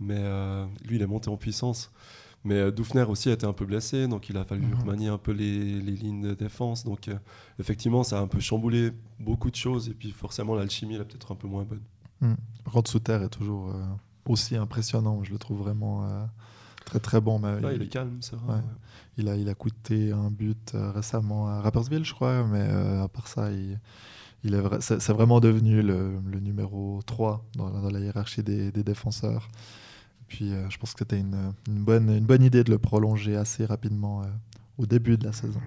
[0.00, 1.90] Mais euh, lui, il est monté en puissance.
[2.44, 4.80] Mais euh, Dufner aussi a été un peu blessé, donc il a fallu mhm.
[4.80, 6.84] remanier un peu les, lignes de défense.
[6.84, 7.14] Donc euh,
[7.58, 9.88] effectivement, ça a un peu chamboulé beaucoup de choses.
[9.88, 11.82] Et puis forcément, l'alchimie, elle est peut-être un peu moins bonne.
[12.20, 12.34] Mmh.
[12.66, 13.82] Rod Souter est toujours euh,
[14.26, 15.24] aussi impressionnant.
[15.24, 16.06] Je le trouve vraiment
[16.84, 17.38] très très bon.
[17.38, 18.60] Mais il, est calme, c'est vrai.
[19.16, 22.44] Il, a, il a coûté un but récemment à Rappersville, je crois.
[22.46, 23.80] Mais à part ça, il,
[24.44, 28.84] il est c'est, vraiment devenu le, le, numéro 3 dans, dans la hiérarchie des, des
[28.84, 29.48] défenseurs.
[30.34, 34.22] Puis euh, je pense que une, bonne, une bonne idée de le prolonger assez rapidement
[34.22, 34.24] euh,
[34.78, 35.60] au début de la saison.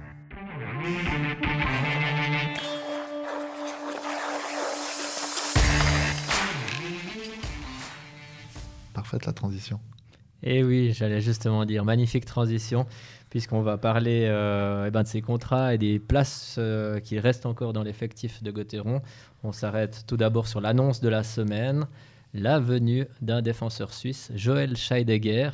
[8.94, 9.80] Parfaite la transition.
[10.44, 12.88] Et eh oui, j'allais justement dire, magnifique transition,
[13.30, 16.60] puisqu'on va parler euh, eh ben, de ces contrats et des places
[17.06, 19.02] qui restent encore dans l'effectif de Gauthieron.
[19.44, 21.88] On s'arrête tout d'abord sur l'annonce de la semaine
[22.34, 25.52] la venue d'un défenseur suisse, Joël Scheidegger.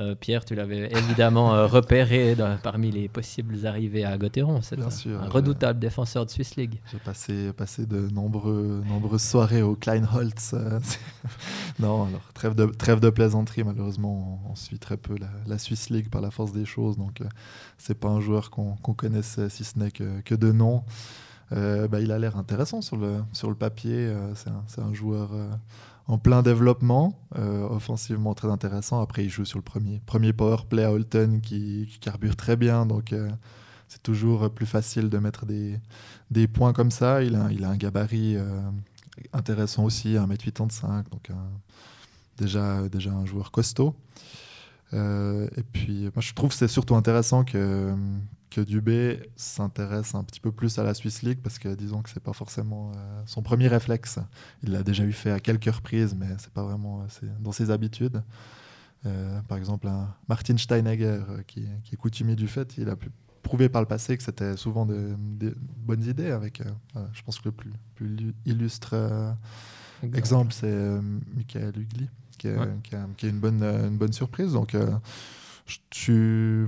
[0.00, 4.60] Euh, Pierre, tu l'avais évidemment euh, repéré parmi les possibles arrivées à Gauthieron.
[4.60, 6.80] C'est un, redoutable défenseur de Swiss League.
[6.90, 10.52] J'ai passé, passé de nombreux, nombreuses soirées au Kleinholz.
[10.54, 10.80] Euh,
[11.78, 13.62] non, alors trêve de, trêve de plaisanterie.
[13.62, 15.14] Malheureusement, on, suit très peu
[15.46, 16.96] la, Swiss League par la force des choses.
[16.96, 17.20] Donc,
[17.78, 20.82] c'est pas un joueur qu'on connaissait, si ce n'est que, que, de nom.
[21.50, 24.12] Bah, il a l'air intéressant sur le, sur le papier.
[24.34, 25.30] c'est un, un, joueur
[26.06, 29.00] en plein développement, euh, offensivement très intéressant.
[29.00, 32.84] Après, il joue sur le premier, premier power play à Holton qui, carbure très bien,
[32.84, 33.30] donc euh,
[33.88, 37.22] c'est toujours plus facile de mettre des, points comme ça.
[37.22, 38.60] Il a, il a un gabarit euh,
[39.32, 41.30] intéressant aussi, 1m85, donc
[42.36, 43.94] déjà, déjà un joueur costaud.
[44.92, 47.94] et puis, moi, je trouve que c'est surtout intéressant que,
[48.54, 52.10] que Dubé s'intéresse un petit peu plus à la Swiss League parce que disons que
[52.10, 54.20] c'est pas forcément euh, son premier réflexe.
[54.62, 57.72] Il l'a déjà eu fait à quelques reprises, mais c'est pas vraiment euh, dans ses
[57.72, 58.22] habitudes.
[59.06, 63.10] Euh, par exemple, un Martin Steinegger, qui, est coutumier du fait, il a pu
[63.42, 65.16] prouver par le passé que c'était souvent de,
[65.84, 66.30] bonnes idées.
[66.30, 66.62] Avec,
[67.12, 69.34] je pense que le plus, plus illustre
[70.02, 71.00] exemple, c'est
[71.34, 72.56] Michael Ugli, qui est,
[73.16, 74.52] qui, est, une, bonne, une bonne surprise.
[74.52, 74.76] Donc,
[75.66, 76.66] je suis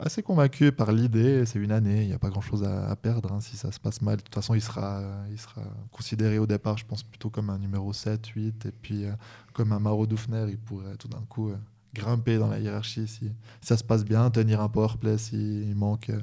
[0.00, 1.44] assez convaincu par l'idée.
[1.46, 4.02] C'est une année, il n'y a pas grand-chose à, perdre hein, si ça se passe
[4.02, 4.16] mal.
[4.16, 7.58] De toute façon, il sera, il sera considéré au départ, je pense, plutôt comme un
[7.58, 8.66] numéro 7, 8.
[8.66, 9.12] Et puis, euh,
[9.52, 11.56] comme un Maro Dufner, il pourrait tout d'un coup euh,
[11.94, 16.20] grimper dans la hiérarchie si, ça se passe bien, tenir un powerplay s'il manque euh,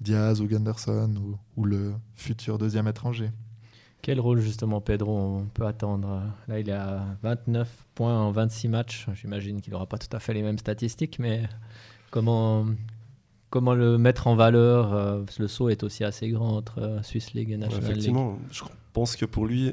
[0.00, 3.30] Diaz ou Gunderson ou, le futur deuxième étranger.
[4.00, 9.06] Quel rôle justement Pedro on peut attendre Là il a 29 points en 26 matchs.
[9.14, 11.48] J'imagine qu'il n'aura pas tout à fait les mêmes statistiques, mais
[12.10, 12.66] comment,
[13.52, 17.34] comment le mettre en valeur euh, Le saut est aussi assez grand entre euh, Swiss
[17.34, 17.90] League et National League.
[17.90, 18.62] Effectivement, je
[18.94, 19.72] pense que pour lui,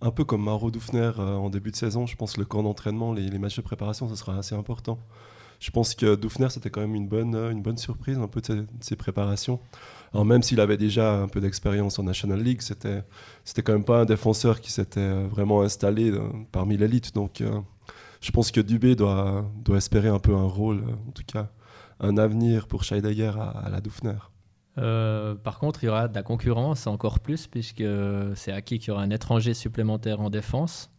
[0.00, 2.64] un peu comme Maro Dufner euh, en début de saison, je pense que le camp
[2.64, 4.98] d'entraînement, les, matchs de préparation, ce sera assez important.
[5.60, 8.66] Je pense que Dufner, c'était quand même une bonne, une bonne surprise, un peu de
[8.80, 9.60] ses, préparations.
[10.12, 13.04] Alors même s'il avait déjà un peu d'expérience en National League, c'était,
[13.44, 16.12] c'était quand même pas un défenseur qui s'était vraiment installé
[16.50, 17.14] parmi l'élite.
[17.14, 17.44] Donc
[18.22, 21.50] je pense que Dubé doit, doit espérer un peu un rôle, en tout cas
[22.00, 24.16] un avenir pour Scheidegger à, la Dufner.
[24.78, 27.84] Euh, par contre, il y aura de la concurrence encore plus, puisque
[28.34, 30.90] c'est acquis qu'il y aura un étranger supplémentaire en défense.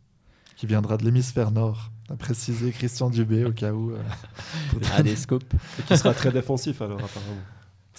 [0.56, 3.92] Qui viendra de l'hémisphère nord, a précisé Christian Dubé au cas où.
[3.92, 4.02] euh,
[4.94, 5.14] Ah, des.
[5.14, 7.42] Et qui sera très défensif alors apparemment.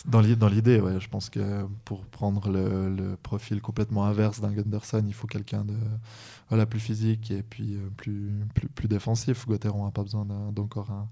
[0.06, 4.40] Dans l'i- dans l'idée, ouais, je pense que pour prendre le, le profil complètement inverse
[4.40, 5.74] d'un Gunderson, il faut quelqu'un de
[6.48, 9.46] voilà, plus physique et puis euh, plus, plus, plus défensif.
[9.46, 11.08] Gauthieron n'a pas besoin d'encore un,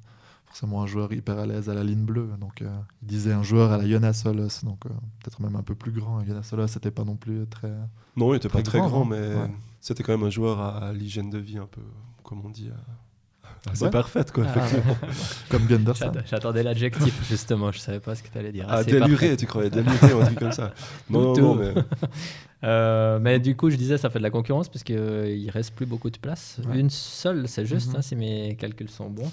[0.50, 2.28] forcément un joueur hyper à l'aise à la ligne bleue.
[2.40, 2.68] Donc, euh,
[3.02, 4.88] il disait un joueur à la Jonas Solos, donc euh,
[5.22, 6.22] peut-être même un peu plus grand.
[6.24, 7.72] Jonas Solos, c'était pas non plus très.
[8.16, 9.08] Non, il était pas Très grand, grand, hein.
[9.10, 9.50] mais Ouais.
[9.80, 11.80] c'était quand même un joueur à, à l'hygiène de vie un peu,
[12.24, 12.68] comme on dit.
[12.70, 13.90] à- assez Ouais.
[13.90, 14.44] parfaite quoi.
[14.48, 14.96] Ah, effectivement.
[15.50, 16.10] Comme Gunderson.
[16.14, 17.70] J'att- J'attendais l'adjectif, justement.
[17.70, 18.64] Je savais pas ce que tu allais dire.
[18.68, 20.72] Ah, c'est déluré, tu croyais déluré ou un truc comme ça.
[21.10, 21.74] Non, non, mais
[22.64, 25.74] Euh, mais du coup, je disais, ça fait de la concurrence parce qu'il ne reste
[25.74, 26.60] plus beaucoup de place.
[26.68, 26.78] Ouais.
[26.78, 27.96] Une seule, c'est juste, Mhm.
[27.96, 29.30] hein, si mes calculs sont bons,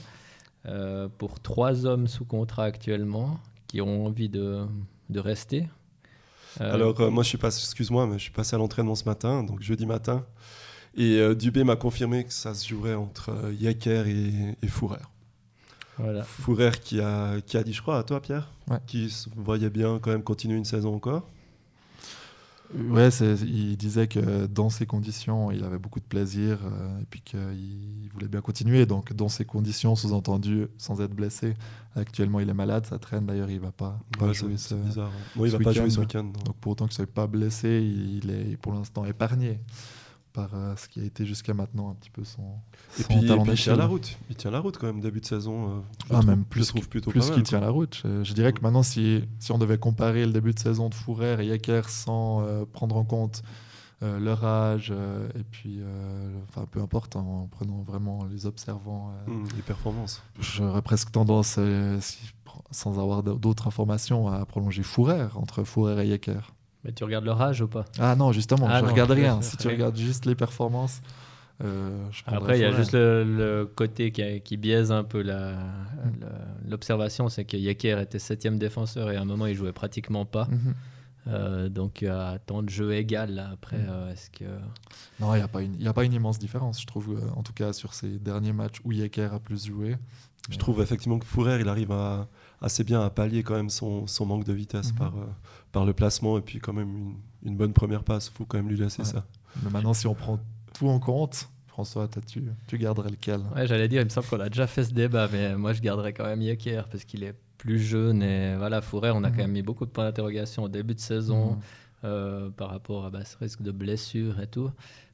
[0.67, 4.65] euh, pour trois hommes sous contrat actuellement qui ont envie de,
[5.09, 5.67] de rester.
[6.61, 9.05] Euh, Alors, euh, moi, je suis passé, excuse-moi, mais je suis passé à l'entraînement ce
[9.05, 10.25] matin, donc jeudi matin.
[10.95, 14.97] Et euh, Dubé m'a confirmé que ça se jouerait entre euh, Yecker et, et Fourer.
[15.97, 16.23] voilà.
[16.23, 18.79] Fourer qui a, qui a dit, je crois, à toi, Pierre, Ouais.
[18.87, 21.27] qui se voyait bien quand même continuer une saison encore.
[22.75, 27.21] Ouais, il disait que dans ces conditions, il avait beaucoup de plaisir euh, et puis
[27.21, 28.85] qu'il voulait bien continuer.
[28.85, 31.53] Donc, dans ces conditions, sous-entendu, sans être blessé.
[31.95, 33.25] Actuellement, il est malade, ça traîne.
[33.25, 34.75] D'ailleurs, il va pas, pas Ouais, jouer ce.
[34.75, 35.07] bizarre.
[35.07, 35.31] hein.
[35.37, 36.25] Il ce va pas jouer ce week-end.
[36.45, 39.61] Donc, pour autant qu'il soit pas blessé, il est pour l'instant épargné
[40.37, 42.43] par euh, ce qui a été jusqu'à maintenant un petit peu son,
[42.99, 44.15] Et son puis, et talent puis il tient la route.
[44.29, 45.65] Il tient la route quand même, début de saison.
[45.65, 47.99] euh, je Ah, trouve- même je plus trouve plutôt plus qu'il tient la route.
[48.03, 50.93] Je, je dirais que maintenant, si, si on devait comparer le début de saison de
[50.93, 53.41] Fourer et Yecker sans euh, prendre en compte
[54.03, 58.45] euh, leur âge euh, et puis, euh, enfin, peu importe, hein, en prenant vraiment les
[58.45, 60.21] observants, Hum, les performances.
[60.39, 61.57] j'aurais presque tendance,
[62.01, 62.19] si-
[62.69, 66.53] sans avoir d'autres informations, à prolonger Fourer entre Fourer et Yecker.
[66.83, 68.91] Mais tu regardes leur âge ou pas Ah non, justement, Ah je non.
[68.91, 69.41] regarde rien.
[69.41, 71.01] si tu regardes juste les performances,
[71.63, 75.23] euh, je Après, il y a juste le, le côté qui, qui biaise un peu
[76.67, 80.45] l'observation, c'est que Yecker était septième défenseur et à un moment, il jouait pratiquement pas.
[80.45, 80.73] Mhm.
[81.29, 83.85] Euh, donc, à temps de jeu égal, là, après, Mm.
[83.89, 84.45] euh, est-ce que...
[85.19, 87.17] Non, il n'y a, pas une- il y a pas une immense différence, je trouve,
[87.17, 89.97] euh, en tout cas sur ces derniers matchs où Yecker a plus joué.
[90.49, 92.27] Je trouve effectivement que Fourer, il arrive à,
[92.61, 94.97] assez bien à pallier quand même son, son manque de vitesse Mhm.
[94.97, 95.25] par, euh,
[95.71, 97.15] par le placement et puis quand même une,
[97.51, 98.29] une bonne première passe.
[98.29, 99.07] faut quand même lui laisser Ouais.
[99.07, 99.25] ça.
[99.63, 100.39] Mais maintenant, si on prend
[100.73, 103.41] tout en compte, François, tu, tu garderais lequel?
[103.55, 105.81] Ouais, j'allais dire, il me semble qu'on a déjà fait ce débat, mais moi, je
[105.81, 109.35] garderais quand même Yecker parce qu'il est plus jeune et voilà, Fourer, on a Mhm.
[109.35, 111.51] quand même mis beaucoup de points d'interrogation au début de saison.
[111.53, 111.59] Mhm.
[112.03, 114.69] euh, par rapport à bah, ce risque de blessure et tout.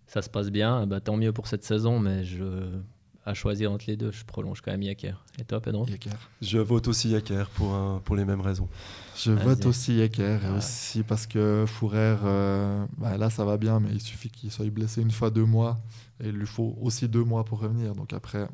[0.06, 2.44] Ça se passe bien, bah, tant mieux pour cette saison, mais je,
[3.26, 5.24] à choisir entre les deux, je prolonge quand même Yaker.
[5.40, 5.86] Et toi, Pedro?
[5.88, 6.10] Yecker.
[6.42, 8.68] Je vote aussi Yaker pour, un- pour les mêmes raisons.
[9.16, 13.80] Je vote aussi Yecker, et aussi parce que Fourer, euh, bah, là ça va bien,
[13.80, 15.80] mais il suffit qu'il soit blessé une fois deux mois,
[16.20, 17.94] et il lui faut aussi deux mois pour revenir.
[17.96, 18.48] Donc après,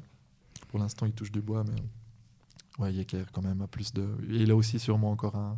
[0.68, 4.06] pour l'instant, il touche du bois, mais ouais, Yecker quand même a plus de.
[4.30, 5.58] il a aussi sûrement encore un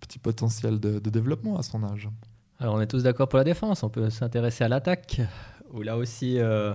[0.00, 2.08] petit potentiel de, de développement à son âge.
[2.60, 3.82] Alors, on est tous d'accord pour la défense.
[3.82, 5.20] On peut s'intéresser à l'attaque,
[5.72, 6.72] où là aussi, euh,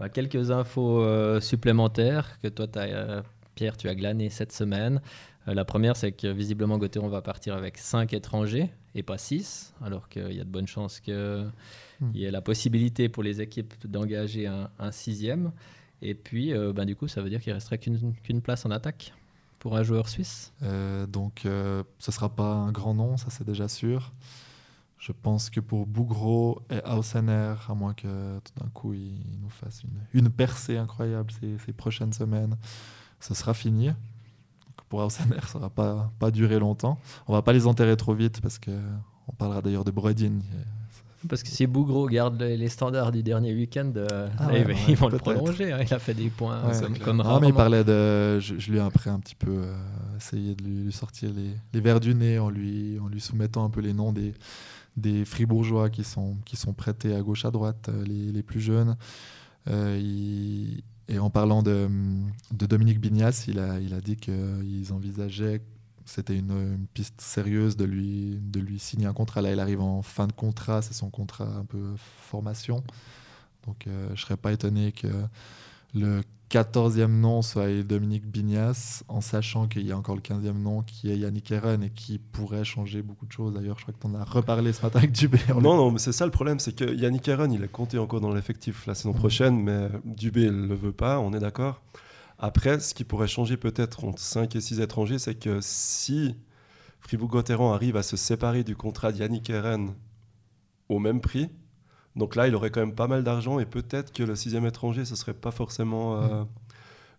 [0.00, 3.22] bah, quelques infos euh, supplémentaires que toi, euh,
[3.54, 5.00] Pierre, tu as glané cette semaine.
[5.46, 9.74] Euh, la première, c'est que visiblement, Gauthieron va partir avec 5 étrangers et pas 6,
[9.84, 11.14] alors qu'il y a de bonnes chances qu'il
[12.00, 12.12] Hmm.
[12.14, 15.52] y ait la possibilité pour les équipes d'engager un, un sixième.
[16.00, 18.70] Et puis, euh, bah, du coup, ça veut dire qu'il resterait qu'une qu'une place en
[18.70, 19.12] attaque
[19.58, 20.52] pour un joueur suisse.
[20.62, 24.10] Euh, donc euh, ce sera pas un grand nom, ça c'est déjà sûr.
[25.00, 29.48] Je pense que pour Bougro et Hausener, à moins que tout d'un coup il nous
[29.48, 32.56] fasse une, une percée incroyable ces, ces prochaines semaines,
[33.18, 33.86] ce sera fini.
[33.86, 33.96] Donc
[34.90, 36.98] pour Hausener, ça va pas, pas durer longtemps.
[37.26, 38.70] On va pas les enterrer trop vite parce que
[39.26, 40.40] on parlera d'ailleurs de Brodin.
[41.28, 44.76] Parce que si Bougro garde les, standards du dernier week-end, euh, Ah ouais, ils, ouais,
[44.88, 45.70] ils vont le prolonger.
[45.72, 45.78] hein.
[45.86, 47.40] Il a fait des points Ouais, comme, comme Ah, rarement.
[47.40, 48.40] mais il parlait de.
[48.40, 49.74] Je, je lui ai après un petit peu euh,
[50.16, 53.64] essayé de lui, lui sortir les, les vers du nez en lui, en lui soumettant
[53.64, 54.32] un peu les noms des,
[54.96, 58.60] des fribourgeois qui sont, qui sont prêtés à gauche à droite, euh, les, les plus
[58.60, 58.96] jeunes.
[59.68, 59.98] Euh,
[61.08, 61.88] et en parlant de,
[62.52, 65.60] de Dominique Bignas, il a, il a dit qu'ils envisageaient,
[66.04, 69.42] c'était une, une piste sérieuse de lui, de lui signer un contrat.
[69.42, 72.82] Là, il arrive en fin de contrat, c'est son contrat un peu formation.
[73.66, 75.08] Donc, euh, je ne serais pas étonné que
[75.94, 80.82] le 14e nom soit Dominique Bignas, en sachant qu'il y a encore le 15e nom
[80.82, 83.54] qui est Yannick Eren et qui pourrait changer beaucoup de choses.
[83.54, 85.38] D'ailleurs, je crois que tu en as reparlé ce matin avec Dubé.
[85.54, 88.20] Non, non, mais c'est ça le problème, c'est que Yannick Aaron, il est compté encore
[88.20, 91.82] dans l'effectif la saison prochaine, mais Dubé ne le veut pas, on est d'accord.
[92.38, 96.34] Après, ce qui pourrait changer peut-être entre 5 et 6 étrangers, c'est que si
[97.00, 99.94] Fribourg-Gotteron arrive à se séparer du contrat d'Yannick Eren
[100.88, 101.48] au même prix.
[102.16, 105.04] Donc là, il aurait quand même pas mal d'argent et peut-être que le sixième étranger,
[105.04, 106.44] ce serait pas forcément euh,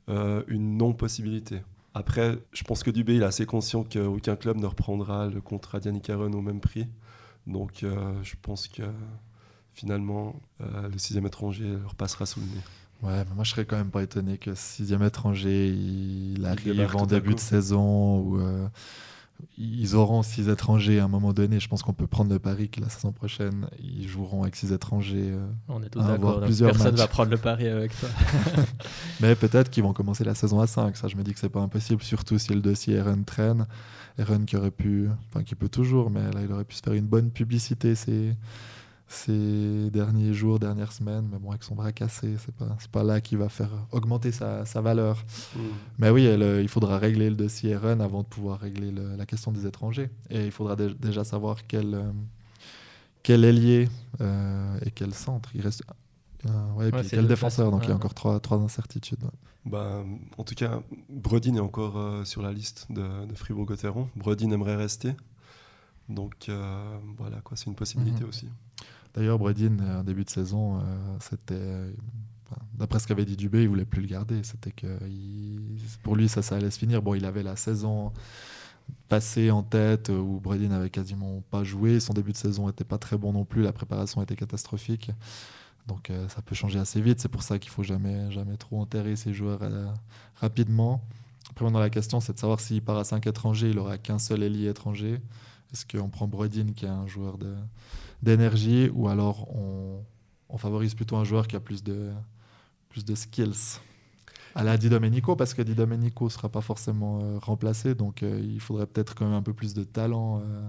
[0.10, 1.62] euh, une non-possibilité.
[1.94, 5.80] Après, je pense que Dubé il est assez conscient qu'aucun club ne reprendra le contrat
[5.80, 6.88] d'Yannick Eren au même prix.
[7.48, 8.84] Donc euh, je pense que
[9.74, 12.62] finalement, le sixième étranger leur passera sous le nez.
[13.02, 17.06] Ouais, mais moi je serais quand même pas étonné que sixième étranger, il arrive en
[17.06, 18.40] début de saison ou
[19.58, 21.60] ils auront six étrangers à un moment donné.
[21.60, 24.72] Je pense qu'on peut prendre le pari que la saison prochaine, ils joueront avec six
[24.72, 25.32] étrangers.
[25.32, 26.40] Euh, On est tous d'accord.
[26.42, 28.10] Personne ne va prendre le pari avec toi.
[29.22, 30.96] Mais peut-être qu'ils vont commencer la saison à 5.
[30.98, 33.68] Ça, je me dis que c'est pas impossible, surtout si le dossier Eren traîne.
[34.18, 36.94] Eren qui aurait pu, enfin qui peut toujours, mais là, il aurait pu se faire
[36.94, 37.96] une bonne publicité.
[37.96, 38.36] C'est
[39.12, 41.28] ces derniers jours, dernières semaines.
[41.32, 44.66] Mais bon, avec son bras cassé, c'est pas, pas là qui va faire augmenter sa,
[44.66, 45.24] sa valeur.
[45.56, 45.60] Mm.
[46.00, 49.66] Mais oui, il faudra régler le dossier RN avant de pouvoir régler la question des
[49.66, 50.10] étrangers.
[50.30, 52.12] Et il faudra déjà savoir quel, euh,
[53.22, 53.90] quel ailier
[54.22, 55.50] euh, et quel centre.
[55.56, 55.84] Il reste.
[56.46, 57.70] Euh, ouais, puis quel défenseur.
[57.70, 59.24] Donc il y a encore trois, trois incertitudes.
[59.66, 60.04] Bah,
[60.38, 64.10] en tout cas, Bredin est encore sur la liste de, de Fribourg-Gotteron.
[64.16, 65.14] Bredin aimerait rester.
[66.10, 66.50] Donc
[67.18, 68.30] voilà, quoi, c'est une possibilité mhm.
[68.30, 68.50] aussi.
[69.14, 70.82] D'ailleurs, Bredin, euh, en début de saison, euh,
[71.20, 71.94] c'était.
[72.74, 74.44] D'après ce qu'avait dit Dubé, il voulait plus le garder.
[74.44, 74.88] C'était que
[76.04, 77.02] pour lui, ça, ça allait se finir.
[77.02, 78.12] Bon, il avait la saison
[79.08, 82.02] passée en tête où Bredin n'avait quasiment pas joué.
[82.02, 83.62] Son début de saison n'était pas très bon non plus.
[83.62, 85.12] La préparation était catastrophique.
[85.88, 87.22] Donc euh, ça peut changer assez vite.
[87.22, 88.28] C'est pour ça qu'il faut jamais,
[88.60, 89.62] trop enterrer ses joueurs
[90.36, 91.02] rapidement.
[91.52, 94.20] Après, maintenant, la question, c'est de savoir s'il part à 5 étrangers, il n'aura qu'un
[94.20, 95.22] seul ailier étranger.
[95.72, 97.56] Est-ce qu'on prend Bredin, qui est un joueur de,
[98.22, 102.12] d'énergie ou alors on, favorise plutôt un joueur qui a plus de,
[102.90, 103.80] plus de skills
[104.54, 108.22] à la Di Domenico parce que Di Domenico ne sera pas forcément euh, remplacé donc
[108.22, 110.62] euh, il faudrait peut-être quand même un peu plus de talent euh,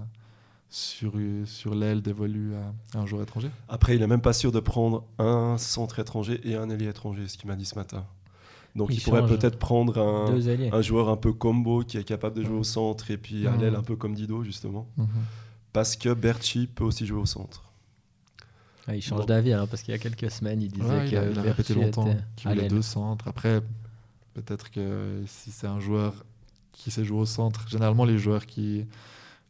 [0.69, 1.13] sur,
[1.45, 3.51] sur l'aile d'évoluer à, un joueur étranger.
[3.69, 7.27] Après, il n'est même pas sûr de prendre un centre étranger et un ailier étranger,
[7.27, 8.07] ce qu'il m'a dit ce matin.
[8.75, 10.33] Donc il, pourrait peut-être prendre un,
[10.73, 13.55] un, joueur un peu combo qui est capable de jouer au centre et puis à
[13.55, 14.87] l'aile un peu comme Dido justement.
[14.97, 15.05] Mhm
[15.73, 17.63] parce que Berchi peut aussi jouer au centre.
[18.87, 21.41] Ah, il change d'avis, hein, parce qu'il y a quelques semaines, il disait qu'il a,
[21.41, 23.27] répété longtemps qu'il voulait deux centres.
[23.27, 23.61] Après,
[24.33, 26.25] peut-être que si c'est un joueur
[26.73, 28.85] qui sait jouer au centre, généralement les joueurs qui,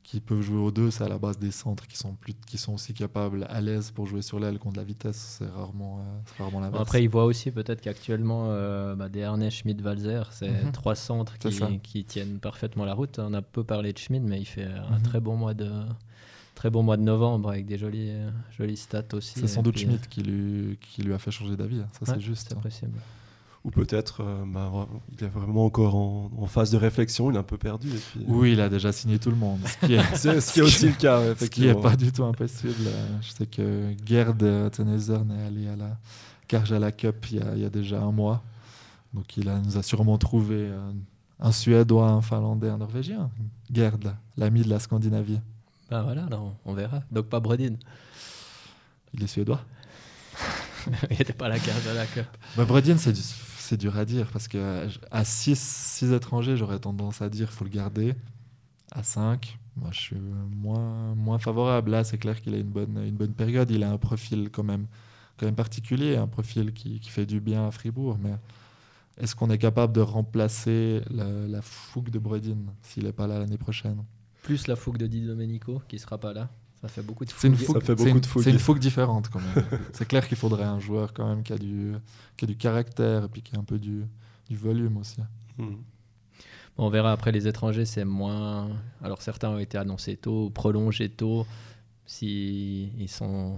[0.03, 2.59] qui peuvent jouer aux deux, c'est à la base des centres qui sont, plus, qui
[2.59, 5.39] sont aussi capables, à l'aise pour jouer sur l'aile contre la vitesse.
[5.39, 6.81] C'est rarement, euh, rarement l'inverse.
[6.81, 10.71] Après, il voit aussi peut-être qu'actuellement, euh, bah, des Ernest, Schmidt, Valzer, c'est mhm.
[10.73, 13.17] trois centres qui, qui, tiennent parfaitement la route.
[13.17, 15.01] On a peu parlé de Schmidt, mais il fait un mhm.
[15.01, 15.71] très bon mois de
[16.63, 18.13] très bon mois de novembre avec des jolies,
[18.57, 19.33] jolies stats aussi.
[19.37, 21.81] C'est sans doute Schmidt qui lui, qui lui a fait changer d'avis.
[21.81, 21.89] Hein.
[21.91, 22.47] Ça, c'est juste.
[22.47, 22.99] C'est possible.
[23.65, 27.43] Ou peut-être euh, bah, il est vraiment encore en, phase de réflexion, il est un
[27.43, 27.89] peu perdu.
[27.89, 29.59] Et Oui, il a déjà signé tout le monde.
[29.65, 31.35] Ce qui est, ce qui est aussi le cas.
[31.35, 32.89] Ce qui n'est pas du tout impossible.
[33.21, 34.37] Je sais que Gerd
[34.71, 35.97] Tenezern est allé à la
[36.47, 38.41] Karjala Cup il y, a, il y, a, déjà un mois.
[39.13, 40.95] Donc il a, nous a sûrement trouvé un,
[41.45, 43.29] un Suédois, un Finlandais, un Norvégien.
[43.69, 45.41] Gerd, l'ami de la Scandinavie.
[45.93, 46.27] Ben voilà,
[46.65, 47.03] on verra.
[47.11, 47.75] Donc pas Bredin.
[49.13, 49.63] Il est suédois.
[51.11, 52.25] il n'était pas à la carte de la Cup.
[52.57, 57.47] Bah, Bredin, c'est dur à dire parce que à 6 étrangers, j'aurais tendance à dire
[57.47, 58.15] qu'il faut le garder.
[58.91, 61.91] À 5, moi je suis moins, moins favorable.
[61.91, 63.69] Là, c'est clair qu'il a une bonne, une bonne période.
[63.69, 64.87] Il a un profil quand même,
[65.37, 68.17] quand même particulier, un profil qui, qui fait du bien à Fribourg.
[68.19, 68.33] Mais
[69.19, 73.37] est-ce qu'on est capable de remplacer la, la fougue de Bredin s'il n'est pas là
[73.37, 74.03] l'année prochaine?
[74.43, 76.49] Plus la fougue de Di Domenico qui sera pas là.
[76.81, 77.39] Ça fait beaucoup de fougue.
[77.41, 78.43] C'est une fougue, ça fait beaucoup de fougue.
[78.43, 79.65] C'est une fougue différente quand même.
[79.93, 81.93] c'est clair qu'il faudrait un joueur quand même qui a du,
[82.35, 84.03] qui a du caractère et puis qui a un peu du,
[84.49, 85.21] du volume aussi.
[85.57, 85.75] Hmm.
[86.77, 88.69] on verra après les étrangers, c'est moins.
[89.01, 91.47] Alors certains ont été annoncés tôt, prolongés tôt.
[92.05, 93.55] Si ils sont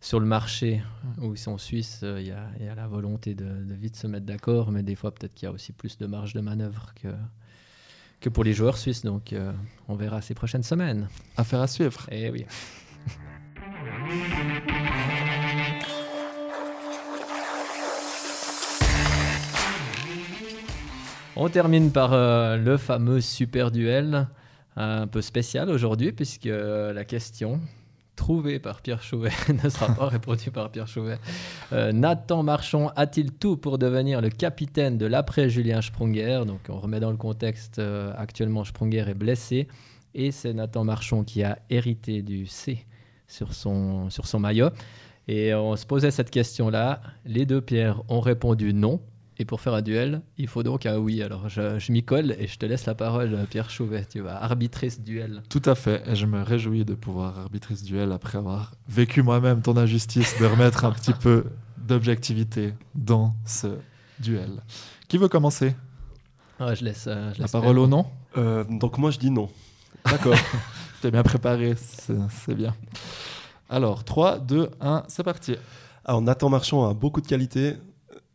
[0.00, 0.82] sur le marché
[1.18, 3.94] ou ils sont en Suisse, euh, il y, y, a la volonté de, de vite
[3.94, 6.40] se mettre d'accord, mais des fois peut-être qu'il y a aussi plus de marge de
[6.40, 7.08] manœuvre que
[8.20, 9.02] que pour les joueurs suisses.
[9.02, 9.52] Donc, euh,
[9.88, 11.08] on verra ces prochaines semaines.
[11.36, 12.06] Affaire à suivre.
[12.10, 12.46] Eh oui.
[21.36, 24.28] On termine par euh, le fameux super duel,
[24.76, 27.60] un peu spécial aujourd'hui, puisque euh, la question
[28.20, 29.30] trouvé par Pierre Chauvet
[29.64, 31.18] ne sera pas répondu par Pierre Chauvet.
[31.72, 36.42] Euh, Nathan Marchand a-t-il tout pour devenir le capitaine de l'après Julien Sprunger?
[36.46, 39.68] Donc on remet dans le contexte, euh, actuellement Sprunger est blessé
[40.14, 42.84] et c'est Nathan Marchand qui a hérité du C
[43.26, 44.68] sur son, sur son maillot.
[45.26, 47.00] Et on se posait cette question-là.
[47.24, 49.00] Les deux Pierres ont répondu non.
[49.40, 51.22] Et pour faire un duel, il faut donc un oui.
[51.22, 54.04] Alors je, je m'y colle et je te laisse la parole, Pierre Chouvet.
[54.04, 55.42] Tu vas arbitrer ce duel.
[55.48, 56.02] Tout à fait.
[56.06, 60.38] Et je me réjouis de pouvoir arbitrer ce duel après avoir vécu moi-même ton injustice
[60.38, 61.46] de remettre un petit peu
[61.78, 63.68] d'objectivité dans ce
[64.18, 64.62] duel.
[65.08, 65.74] Qui veut commencer?
[66.60, 68.04] Ouais, je laisse, euh, je La parole au nom?
[68.36, 69.48] Euh, donc moi je dis non.
[70.04, 70.36] D'accord.
[71.00, 72.74] T'es bien préparé, c'est c'est bien.
[73.70, 75.56] Alors, 3, 2, 1, c'est parti.
[76.04, 77.76] Alors Nathan Marchand a beaucoup de qualités.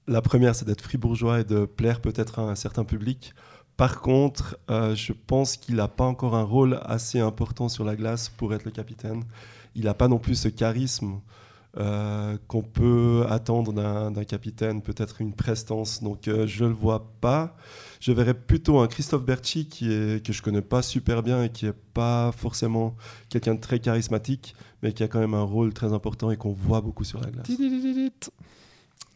[0.07, 3.33] La première, c'est d'être fribourgeois et de plaire peut-être à un certain public.
[3.75, 7.95] Par contre, euh, je pense qu'il n'a pas encore un rôle assez important sur la
[7.95, 9.23] glace pour être le capitaine.
[9.75, 11.19] Il n'a pas non plus ce charisme
[11.77, 16.01] euh, qu'on peut attendre d'un capitaine, peut-être une prestance.
[16.01, 17.57] Donc euh, je ne le vois pas.
[17.99, 19.87] Je verrais plutôt un Christophe Berchi qui
[20.23, 22.95] que je connais pas super bien et qui n'est pas forcément
[23.29, 26.53] quelqu'un de très charismatique, mais qui a quand même un rôle très important et qu'on
[26.53, 27.47] voit beaucoup sur la glace.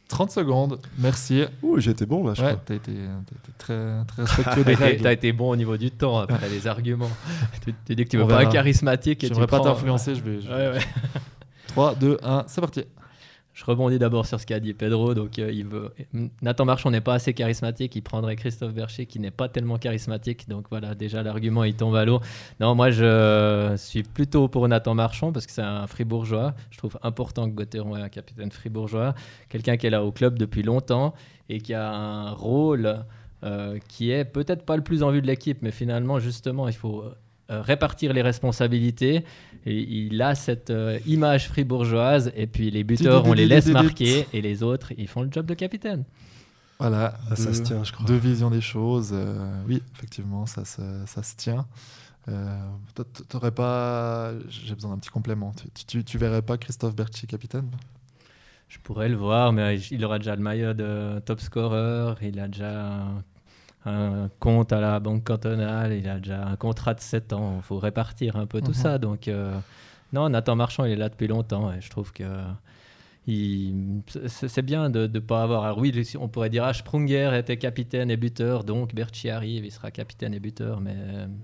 [0.10, 0.15] Tididididit.
[0.28, 1.43] 30 secondes, merci.
[1.63, 2.62] Ouh, j'ai été bon là, je Ouais, crois.
[2.65, 5.04] t'as été, t'as été très, très respectueux T'as des été, règles.
[5.04, 7.10] t'as été bon au niveau du temps après les arguments.
[7.65, 10.22] tu, tu dis que tu veux pas charismatique et tu J'aimerais pas prends- t'influencer, je
[10.22, 10.41] vais.
[10.41, 10.80] je- Ouais, ouais.
[11.67, 12.84] 3, 2, 1, c'est parti.
[13.60, 15.13] Je rebondis d'abord sur ce qu'a dit Pedro.
[15.13, 15.91] Donc, euh, il veut...
[16.41, 17.93] Nathan Marchand n'est pas assez charismatique.
[17.93, 20.48] Il prendrait Christophe Bercher qui n'est pas tellement charismatique.
[20.48, 22.22] Donc voilà, déjà l'argument il tombe à l'eau.
[22.62, 26.54] Non, moi je suis plutôt pour Nathan Marchand parce que c'est un fribourgeois.
[26.72, 29.13] Je trouve important que Gauthieron ait un capitaine fribourgeois.
[29.50, 31.13] Quelqu'un qui est là au club depuis longtemps
[31.50, 33.04] et qui a un rôle
[33.43, 36.76] euh, qui est peut-être pas le plus en vue de l'équipe, mais finalement, justement, il
[36.76, 37.04] faut
[37.50, 39.24] répartir les responsabilités.
[39.66, 44.26] Et il a cette euh, image fribourgeoise, et puis les buteurs, on les laisse marquer,
[44.34, 46.06] et les autres, ils font le job de capitaine.
[46.80, 48.06] Voilà, Ah, ça deux, se tient, je crois.
[48.06, 49.10] deux visions des choses.
[49.14, 51.66] euh, oui, effectivement, ça, se- ça se tient.
[52.30, 52.58] Euh,
[53.28, 54.32] T'aurais pas.
[54.50, 55.52] J'ai besoin d'un petit complément.
[55.74, 57.70] Tu, tu, tu verrais pas Christophe Berchi capitaine?
[58.70, 62.48] Je pourrais le voir, mais il aura déjà le maillot de top scorer, il a
[62.48, 63.04] déjà
[63.86, 67.56] un, compte à la banque cantonale, il a déjà un contrat de 7 ans.
[67.58, 68.74] Il faut répartir un peu tout Mhm.
[68.74, 68.98] ça.
[68.98, 69.58] Donc, euh,
[70.13, 72.24] non, Nathan Marchand, il est là depuis longtemps, et je trouve que.
[73.28, 75.63] il- C'est bien de ne pas avoir.
[75.63, 79.72] Alors oui, on pourrait dire ah, Sprunger était capitaine et buteur, donc Berchi arrive, il
[79.72, 80.96] sera capitaine et buteur, mais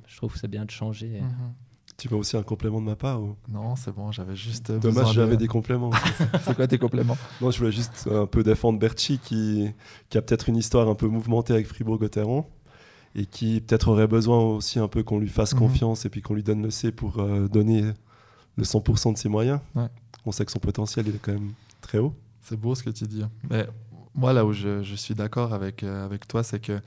[0.08, 1.21] je trouve que c'est bien de changer.
[1.97, 3.36] Tu veux aussi un complément de ma part ou...
[3.47, 4.69] Non, c'est bon, j'avais juste.
[4.71, 5.91] Dommage, de- j'avais des compléments.
[6.43, 7.17] C'est quoi tes compléments?
[7.39, 9.71] Non, je voulais juste un peu défendre Berchi qui,
[10.10, 12.45] qui a peut-être une histoire un peu mouvementée avec Fribourg-Gotteron
[13.15, 15.60] et qui peut-être aurait besoin aussi un peu qu'on lui fasse Mhm.
[15.60, 17.84] confiance et puis qu'on lui donne le C pour euh, donner
[18.58, 19.62] le 100% de ses moyens.
[19.73, 19.88] Ouais.
[20.25, 22.13] On sait que son potentiel il est quand même très haut.
[22.41, 23.23] C'est beau ce que tu dis.
[23.49, 23.67] Mais
[24.13, 26.81] moi, là où je, je suis d'accord avec, euh, avec toi, c'est que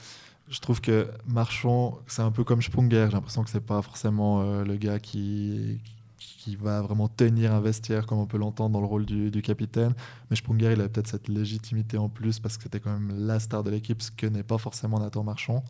[0.51, 3.07] je trouve que Marchand, c'est un peu comme Sprunger.
[3.09, 5.81] J'ai l'impression que c'est pas forcément euh, le gars qui,
[6.19, 9.43] qui va vraiment tenir un vestiaire comme on peut l'entendre dans le rôle du, du
[9.43, 9.93] capitaine.
[10.31, 13.41] Mais Sprunger, il a peut-être cette légitimité en plus parce que c'était quand même la
[13.41, 15.63] star de l'équipe, ce que n'est pas forcément Nathan Marchand.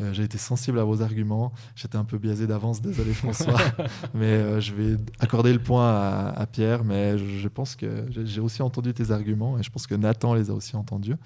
[0.00, 1.52] Euh, J'ai été sensible à vos arguments.
[1.74, 3.60] J'étais un peu biaisé d'avance, désolé François.
[4.14, 6.84] mais euh, je vais accorder le point à, à Pierre.
[6.84, 10.34] Mais je, je pense que j'ai aussi entendu tes arguments et je pense que Nathan
[10.34, 11.16] les a aussi entendus.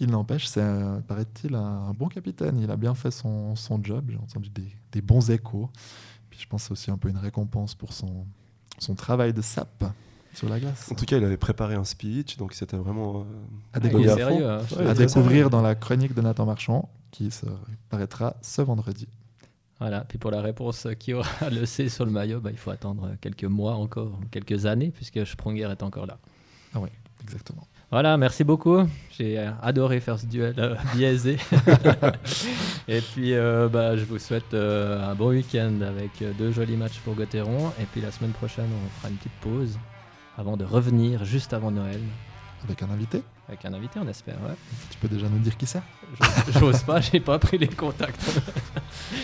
[0.00, 0.62] Il n'empêche, c'est,
[1.08, 2.58] paraît-il, un, bon capitaine.
[2.58, 4.06] Il a bien fait son, son job.
[4.10, 5.70] J'ai entendu des, des bons échos.
[6.30, 8.26] Puis je pense que c'est aussi un peu une récompense pour son,
[8.78, 9.84] son travail de sap
[10.34, 10.90] sur la glace.
[10.92, 13.20] En tout cas, il avait préparé un speech, donc c'était vraiment.
[13.20, 13.24] euh,
[13.72, 13.80] À à
[14.16, 15.48] sérieux, hein, Ouais, à découvrir sérieux.
[15.50, 17.46] dans la chronique de Nathan Marchand qui se
[17.88, 19.08] paraîtra ce vendredi.
[19.78, 22.70] Voilà, puis pour la réponse qui aura le C sur le maillot, bah, il faut
[22.70, 26.18] attendre quelques mois encore, quelques années, puisque Sprunger est encore là.
[27.22, 27.66] Exactement.
[27.90, 28.82] Voilà, merci beaucoup.
[29.16, 31.38] J'ai euh, adoré faire ce duel euh, biaisé.
[32.88, 36.98] et puis, euh, bah, je vous souhaite euh, un bon week-end avec deux jolis matchs
[37.04, 37.72] pour Gauthieron.
[37.80, 39.78] Et puis la semaine prochaine, on fera une petite pause
[40.36, 42.00] avant de revenir juste avant Noël
[42.64, 44.34] Avec un invité, avec un invité, on espère.
[44.42, 44.56] Ouais.
[44.90, 45.82] tu peux déjà nous dire qui c'est?
[46.58, 48.40] J'ose pas, j'ai pas pris les contacts.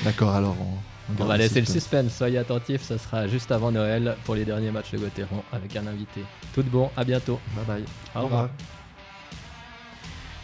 [0.04, 2.12] D'accord, alors on, On va laisser le suspense.
[2.12, 5.86] soyez attentifs, ça sera juste avant Noël pour les derniers matchs de Gauthieron avec un
[5.86, 6.22] invité.
[6.54, 7.40] Tout de bon, à bientôt.
[7.56, 7.84] Bye bye.
[8.14, 8.48] Au revoir.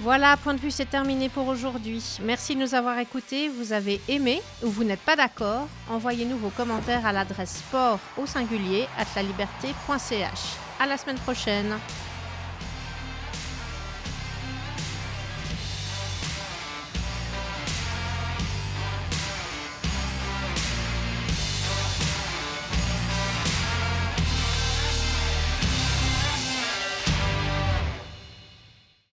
[0.00, 2.18] Voilà, point de vue, c'est terminé pour aujourd'hui.
[2.22, 3.48] Merci de nous avoir écoutés.
[3.48, 8.24] Vous avez aimé ou vous n'êtes pas d'accord Envoyez-nous vos commentaires à l'adresse sport au
[8.24, 10.56] singulier at la liberté.ch.
[10.78, 11.74] À la semaine prochaine.